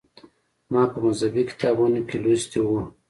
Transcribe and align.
ما 0.71 0.83
په 0.91 0.97
مذهبي 1.05 1.43
کتابونو 1.49 1.99
کې 2.07 2.17
لوستي 2.23 2.59
و. 2.63 2.69